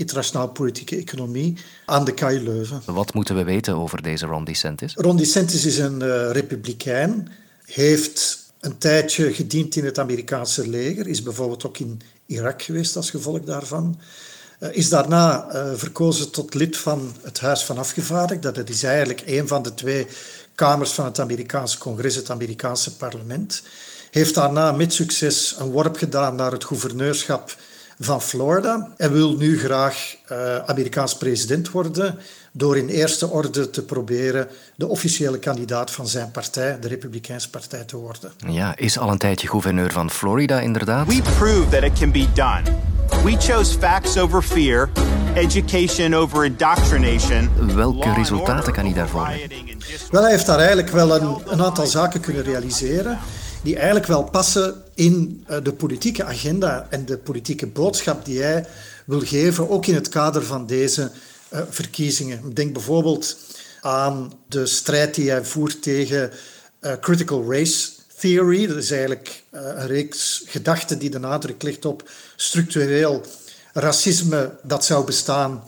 internationaal 0.00 0.48
politieke 0.48 0.96
economie 0.96 1.56
aan 1.84 2.04
de 2.04 2.14
KU 2.14 2.40
Leuven. 2.42 2.82
Wat 2.84 3.14
moeten 3.14 3.36
we 3.36 3.44
weten 3.44 3.74
over 3.74 4.02
deze 4.02 4.26
Ron 4.26 4.44
DeSantis? 4.44 4.94
Ron 4.94 5.16
DeSantis 5.16 5.64
is 5.64 5.78
een 5.78 6.02
uh, 6.02 6.30
republikein, 6.30 7.28
heeft 7.64 8.38
een 8.60 8.78
tijdje 8.78 9.32
gediend 9.32 9.76
in 9.76 9.84
het 9.84 9.98
Amerikaanse 9.98 10.68
leger, 10.68 11.06
is 11.06 11.22
bijvoorbeeld 11.22 11.66
ook 11.66 11.78
in 11.78 12.00
Irak 12.26 12.62
geweest 12.62 12.96
als 12.96 13.10
gevolg 13.10 13.40
daarvan. 13.40 13.98
Uh, 14.60 14.68
is 14.72 14.88
daarna 14.88 15.54
uh, 15.54 15.70
verkozen 15.74 16.30
tot 16.30 16.54
lid 16.54 16.76
van 16.76 17.12
het 17.22 17.40
Huis 17.40 17.64
van 17.64 17.78
Afgevaardigden. 17.78 18.54
Dat 18.54 18.68
is 18.68 18.82
eigenlijk 18.82 19.22
een 19.26 19.48
van 19.48 19.62
de 19.62 19.74
twee 19.74 20.06
kamers 20.54 20.90
van 20.90 21.04
het 21.04 21.18
Amerikaanse 21.18 21.78
congres, 21.78 22.14
het 22.14 22.30
Amerikaanse 22.30 22.96
parlement. 22.96 23.62
Heeft 24.10 24.34
daarna 24.34 24.72
met 24.72 24.92
succes 24.92 25.56
een 25.58 25.70
worp 25.70 25.96
gedaan 25.96 26.34
naar 26.34 26.52
het 26.52 26.64
gouverneurschap 26.64 27.56
van 28.02 28.22
Florida 28.22 28.88
en 28.96 29.12
wil 29.12 29.36
nu 29.36 29.58
graag 29.58 30.14
uh, 30.32 30.56
Amerikaans 30.56 31.16
president 31.16 31.70
worden 31.70 32.18
door 32.52 32.76
in 32.76 32.88
eerste 32.88 33.28
orde 33.28 33.70
te 33.70 33.82
proberen 33.82 34.48
de 34.76 34.86
officiële 34.86 35.38
kandidaat 35.38 35.90
van 35.90 36.06
zijn 36.06 36.30
partij, 36.30 36.78
de 36.80 36.88
Republikeinse 36.88 37.50
Partij, 37.50 37.84
te 37.84 37.96
worden. 37.96 38.32
Ja, 38.46 38.76
is 38.76 38.98
al 38.98 39.10
een 39.10 39.18
tijdje 39.18 39.48
gouverneur 39.48 39.92
van 39.92 40.10
Florida 40.10 40.60
inderdaad. 40.60 41.06
We 41.06 41.22
prove 41.38 41.68
that 41.68 41.82
it 41.82 41.98
can 41.98 42.12
be 42.12 42.26
done. 42.34 42.62
We 43.24 43.36
chose 43.38 43.78
facts 43.78 44.18
over 44.18 44.42
fear, 44.42 44.88
education 45.34 46.14
over 46.14 46.44
indoctrination. 46.44 47.50
Welke 47.74 48.12
resultaten 48.12 48.72
kan 48.72 48.84
hij 48.84 48.94
daarvoor? 48.94 49.28
Wel, 50.10 50.22
hij 50.22 50.30
heeft 50.30 50.46
daar 50.46 50.58
eigenlijk 50.58 50.88
wel 50.88 51.16
een, 51.16 51.36
een 51.46 51.62
aantal 51.62 51.86
zaken 51.86 52.20
kunnen 52.20 52.42
realiseren 52.42 53.18
die 53.62 53.76
eigenlijk 53.76 54.06
wel 54.06 54.22
passen 54.22 54.82
in 55.00 55.44
de 55.62 55.72
politieke 55.72 56.24
agenda 56.24 56.86
en 56.90 57.04
de 57.04 57.18
politieke 57.18 57.66
boodschap 57.66 58.24
die 58.24 58.42
hij 58.42 58.66
wil 59.04 59.20
geven, 59.20 59.70
ook 59.70 59.86
in 59.86 59.94
het 59.94 60.08
kader 60.08 60.44
van 60.44 60.66
deze 60.66 61.10
uh, 61.52 61.60
verkiezingen. 61.68 62.54
Denk 62.54 62.72
bijvoorbeeld 62.72 63.36
aan 63.80 64.32
de 64.48 64.66
strijd 64.66 65.14
die 65.14 65.30
hij 65.30 65.44
voert 65.44 65.82
tegen 65.82 66.30
uh, 66.80 66.92
critical 67.00 67.52
race 67.52 67.88
theory. 68.18 68.66
Dat 68.66 68.76
is 68.76 68.90
eigenlijk 68.90 69.42
een 69.50 69.86
reeks 69.86 70.42
gedachten 70.46 70.98
die 70.98 71.10
de 71.10 71.18
nadruk 71.18 71.62
legt 71.62 71.84
op 71.84 72.10
structureel 72.36 73.24
racisme 73.72 74.50
dat 74.62 74.84
zou 74.84 75.04
bestaan 75.04 75.64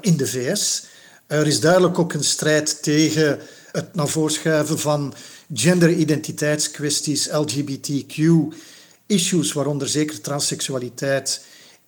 in 0.00 0.16
de 0.16 0.26
VS. 0.26 0.84
Er 1.26 1.46
is 1.46 1.60
duidelijk 1.60 1.98
ook 1.98 2.12
een 2.12 2.24
strijd 2.24 2.82
tegen 2.82 3.38
het 3.72 3.94
naar 3.94 4.08
voren 4.08 4.32
schuiven 4.32 4.78
van 4.78 5.14
genderidentiteitskwesties, 5.54 7.28
LGBTQ-issues, 7.32 8.52
waaronder 9.52 9.88
zeker 9.88 10.20
transseksualiteit, 10.20 11.44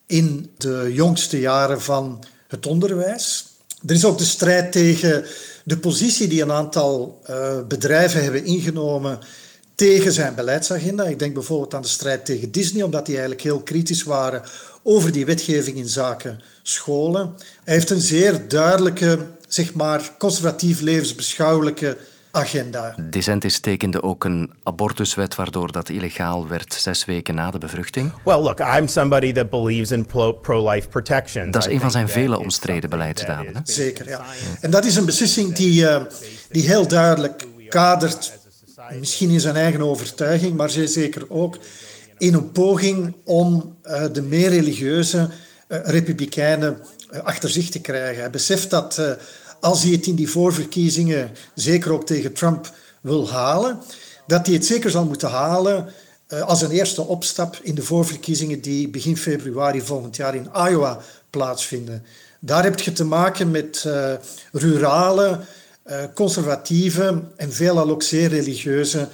in 0.07 0.51
de 0.57 0.91
jongste 0.93 1.41
jaren 1.41 1.83
van 1.83 2.25
het 2.49 2.67
onderwijs. 2.67 3.47
Er 3.87 3.95
is 3.95 4.05
ook 4.05 4.19
de 4.19 4.25
strijd 4.25 4.73
tegen 4.73 5.25
de 5.65 5.79
positie 5.79 6.29
die 6.29 6.43
een 6.43 6.53
aantal 6.53 7.23
uh, 7.31 7.67
bedrijven 7.69 8.23
hebben 8.23 8.45
ingenomen 8.45 9.19
tegen 9.75 10.13
zijn 10.13 10.35
beleidsagenda. 10.35 11.05
Ik 11.05 11.19
denk 11.19 11.35
bijvoorbeeld 11.35 11.75
aan 11.75 11.83
de 11.83 11.89
strijd 11.89 12.25
tegen 12.25 12.53
Disney, 12.53 12.83
omdat 12.83 13.07
die 13.07 13.15
eigenlijk 13.15 13.45
heel 13.45 13.61
kritisch 13.61 14.03
waren 14.03 14.43
over 14.83 15.13
die 15.13 15.27
wetgeving 15.27 15.77
in 15.77 15.89
zaken 15.89 16.41
scholen. 16.63 17.35
Hij 17.65 17.75
heeft 17.75 17.91
een 17.91 18.01
zeer 18.01 18.49
duidelijke, 18.49 19.27
zeg 19.49 19.75
maar, 19.75 20.15
conservatief 20.19 20.81
levensbeschouwelijke 20.81 21.97
agenda. 22.39 22.95
DeSantis 23.11 23.59
tekende 23.59 24.03
ook 24.03 24.25
een 24.25 24.53
abortuswet 24.63 25.35
waardoor 25.35 25.73
dat 25.73 25.89
illegaal 25.89 26.49
werd 26.49 26.75
zes 26.75 27.05
weken 27.05 27.35
na 27.35 27.51
de 27.51 27.59
bevruchting. 27.59 28.13
Well, 28.25 28.41
look, 28.41 28.61
I'm 28.61 28.89
somebody 28.89 29.33
that 29.33 29.51
believes 29.51 29.91
in 29.91 30.07
pro-life 30.41 30.89
protection. 30.89 31.51
Dat 31.51 31.67
is 31.67 31.73
een 31.73 31.81
van 31.81 31.91
zijn 31.91 32.09
vele 32.09 32.39
omstreden 32.39 32.91
beleidsdaden. 32.91 33.55
Hè? 33.55 33.61
Zeker, 33.65 34.09
ja. 34.09 34.25
En 34.61 34.71
dat 34.71 34.85
is 34.85 34.97
een 34.97 35.05
beslissing 35.05 35.55
die, 35.55 35.83
uh, 35.83 36.03
die 36.51 36.67
heel 36.67 36.89
duidelijk 36.89 37.47
kadert, 37.69 38.39
misschien 38.99 39.31
in 39.31 39.41
zijn 39.41 39.57
eigen 39.57 39.81
overtuiging, 39.81 40.57
maar 40.57 40.71
zeker 40.71 41.25
ook 41.29 41.59
in 42.19 42.35
een 42.35 42.53
poging 42.53 43.17
om 43.25 43.77
uh, 43.85 44.05
de 44.13 44.23
meer 44.23 44.49
religieuze 44.49 45.19
uh, 45.69 45.79
republikeinen 45.83 46.79
achter 47.23 47.51
zich 47.51 47.71
te 47.71 47.81
krijgen. 47.81 48.21
Hij 48.21 48.31
beseft 48.31 48.71
dat 48.71 49.19
als 49.61 49.83
hij 49.83 49.93
het 49.93 50.07
in 50.07 50.15
die 50.15 50.31
voorverkiezingen, 50.31 51.31
zeker 51.55 51.93
ook 51.93 52.07
tegen 52.07 52.33
Trump, 52.33 52.73
wil 53.01 53.31
halen, 53.31 53.79
dat 54.27 54.47
hij 54.47 54.55
het 54.55 54.67
zeker 54.67 54.91
zal 54.91 55.05
moeten 55.05 55.29
halen 55.29 55.93
uh, 56.29 56.41
als 56.41 56.63
een 56.63 56.71
eerste 56.71 57.03
opstap 57.03 57.59
in 57.63 57.75
de 57.75 57.83
voorverkiezingen 57.83 58.61
die 58.61 58.89
begin 58.89 59.17
februari 59.17 59.81
volgend 59.81 60.17
jaar 60.17 60.35
in 60.35 60.49
Iowa 60.55 61.01
plaatsvinden. 61.31 62.05
Daar 62.41 62.65
heb 62.65 62.81
je 62.81 62.93
te 62.93 63.05
maken 63.05 63.51
met 63.51 63.85
uh, 63.87 64.13
rurale, 64.53 65.41
uh, 65.87 65.97
conservatieve 66.15 67.23
en 67.37 67.53
veelal 67.53 67.91
ook 67.91 68.03
zeer 68.03 68.29
religieuze 68.29 69.09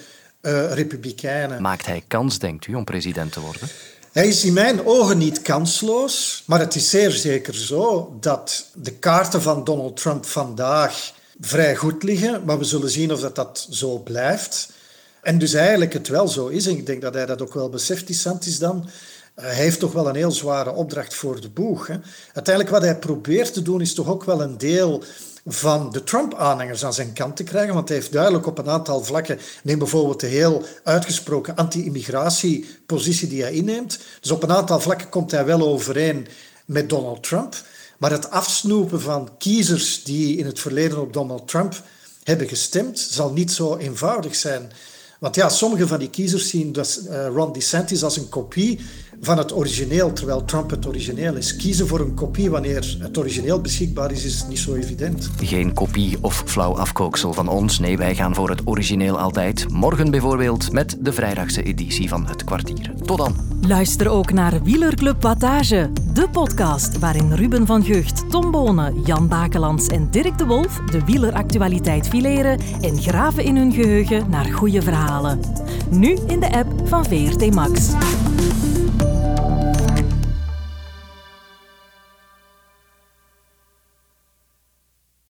republikeinen. 0.70 1.62
Maakt 1.62 1.86
hij 1.86 2.02
kans, 2.08 2.38
denkt 2.38 2.66
u, 2.66 2.74
om 2.74 2.84
president 2.84 3.32
te 3.32 3.40
worden? 3.40 3.68
Hij 4.14 4.28
is 4.28 4.44
in 4.44 4.52
mijn 4.52 4.86
ogen 4.86 5.18
niet 5.18 5.42
kansloos, 5.42 6.42
maar 6.46 6.60
het 6.60 6.74
is 6.74 6.90
zeer 6.90 7.10
zeker 7.10 7.54
zo 7.54 8.16
dat 8.20 8.66
de 8.74 8.92
kaarten 8.92 9.42
van 9.42 9.64
Donald 9.64 9.96
Trump 9.96 10.26
vandaag 10.26 11.12
vrij 11.40 11.76
goed 11.76 12.02
liggen, 12.02 12.44
maar 12.44 12.58
we 12.58 12.64
zullen 12.64 12.90
zien 12.90 13.12
of 13.12 13.20
dat, 13.20 13.34
dat 13.34 13.66
zo 13.70 13.98
blijft. 13.98 14.72
En 15.22 15.38
dus 15.38 15.54
eigenlijk 15.54 15.92
het 15.92 16.08
wel 16.08 16.28
zo 16.28 16.46
is, 16.46 16.66
en 16.66 16.76
ik 16.76 16.86
denk 16.86 17.02
dat 17.02 17.14
hij 17.14 17.26
dat 17.26 17.42
ook 17.42 17.54
wel 17.54 17.68
beseft, 17.68 18.06
die 18.06 18.16
Santis 18.16 18.58
dan, 18.58 18.88
hij 19.34 19.54
heeft 19.54 19.78
toch 19.78 19.92
wel 19.92 20.08
een 20.08 20.16
heel 20.16 20.32
zware 20.32 20.72
opdracht 20.72 21.14
voor 21.14 21.40
de 21.40 21.50
boeg. 21.50 21.86
Hè. 21.86 21.96
Uiteindelijk 22.32 22.74
wat 22.74 22.82
hij 22.82 22.98
probeert 22.98 23.52
te 23.52 23.62
doen 23.62 23.80
is 23.80 23.94
toch 23.94 24.08
ook 24.08 24.24
wel 24.24 24.42
een 24.42 24.58
deel 24.58 25.02
van 25.46 25.92
de 25.92 26.04
Trump-aanhangers 26.04 26.84
aan 26.84 26.94
zijn 26.94 27.12
kant 27.12 27.36
te 27.36 27.42
krijgen, 27.42 27.74
want 27.74 27.88
hij 27.88 27.96
heeft 27.96 28.12
duidelijk 28.12 28.46
op 28.46 28.58
een 28.58 28.68
aantal 28.68 29.04
vlakken, 29.04 29.38
neem 29.62 29.78
bijvoorbeeld 29.78 30.20
de 30.20 30.26
heel 30.26 30.64
uitgesproken 30.84 31.56
anti-immigratiepositie 31.56 33.28
die 33.28 33.42
hij 33.42 33.52
inneemt. 33.52 33.98
Dus 34.20 34.30
op 34.30 34.42
een 34.42 34.52
aantal 34.52 34.80
vlakken 34.80 35.08
komt 35.08 35.30
hij 35.30 35.44
wel 35.44 35.62
overeen 35.62 36.26
met 36.64 36.88
Donald 36.88 37.22
Trump. 37.22 37.54
Maar 37.98 38.10
het 38.10 38.30
afsnoepen 38.30 39.00
van 39.00 39.30
kiezers 39.38 40.04
die 40.04 40.36
in 40.36 40.46
het 40.46 40.60
verleden 40.60 41.00
op 41.00 41.12
Donald 41.12 41.48
Trump 41.48 41.82
hebben 42.22 42.48
gestemd, 42.48 42.98
zal 42.98 43.32
niet 43.32 43.52
zo 43.52 43.76
eenvoudig 43.76 44.34
zijn. 44.34 44.72
Want 45.20 45.34
ja, 45.36 45.48
sommige 45.48 45.86
van 45.86 45.98
die 45.98 46.10
kiezers 46.10 46.48
zien 46.48 46.74
uh, 46.76 47.26
Ron 47.26 47.52
DeSantis 47.52 48.02
als 48.02 48.16
een 48.16 48.28
kopie 48.28 48.80
van 49.24 49.38
het 49.38 49.56
origineel, 49.56 50.12
terwijl 50.12 50.44
Trump 50.44 50.70
het 50.70 50.86
origineel 50.86 51.34
is. 51.34 51.56
Kiezen 51.56 51.86
voor 51.86 52.00
een 52.00 52.14
kopie 52.14 52.50
wanneer 52.50 52.96
het 52.98 53.18
origineel 53.18 53.60
beschikbaar 53.60 54.10
is, 54.10 54.24
is 54.24 54.44
niet 54.48 54.58
zo 54.58 54.74
evident. 54.74 55.30
Geen 55.42 55.72
kopie 55.72 56.18
of 56.20 56.42
flauw 56.46 56.76
afkooksel 56.76 57.32
van 57.32 57.48
ons. 57.48 57.78
Nee, 57.78 57.96
wij 57.96 58.14
gaan 58.14 58.34
voor 58.34 58.50
het 58.50 58.60
origineel 58.64 59.18
altijd. 59.18 59.68
Morgen 59.68 60.10
bijvoorbeeld 60.10 60.72
met 60.72 60.96
de 61.00 61.12
vrijdagse 61.12 61.62
editie 61.62 62.08
van 62.08 62.26
Het 62.26 62.44
Kwartier. 62.44 62.92
Tot 63.04 63.18
dan. 63.18 63.36
Luister 63.66 64.08
ook 64.08 64.32
naar 64.32 64.62
Wielerclub 64.62 65.22
Wattage, 65.22 65.90
de 66.14 66.28
podcast 66.28 66.98
waarin 66.98 67.32
Ruben 67.32 67.66
van 67.66 67.84
Gucht, 67.84 68.30
Tom 68.30 68.50
Bonen, 68.50 69.02
Jan 69.04 69.28
Bakelands 69.28 69.86
en 69.86 70.10
Dirk 70.10 70.38
de 70.38 70.46
Wolf 70.46 70.80
de 70.90 71.04
wieleractualiteit 71.04 72.08
fileren 72.08 72.60
en 72.80 73.02
graven 73.02 73.44
in 73.44 73.56
hun 73.56 73.72
geheugen 73.72 74.30
naar 74.30 74.44
goede 74.44 74.82
verhalen. 74.82 75.40
Nu 75.90 76.18
in 76.26 76.40
de 76.40 76.52
app 76.52 76.88
van 76.88 77.04
VRT 77.04 77.54
Max. 77.54 77.92